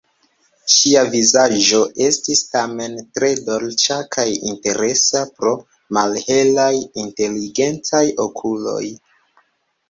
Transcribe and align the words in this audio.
Ŝia 0.75 1.01
vizaĝo 1.15 1.81
estis 2.05 2.41
tamen 2.55 2.95
tre 3.17 3.29
dolĉa 3.49 3.97
kaj 4.15 4.25
interesa 4.53 5.21
pro 5.35 5.53
malhelaj, 5.99 6.71
inteligentaj 7.05 8.03
okuloj. 8.27 8.83